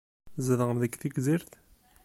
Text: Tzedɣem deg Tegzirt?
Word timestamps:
Tzedɣem 0.35 0.77
deg 0.83 0.93
Tegzirt? 1.01 1.51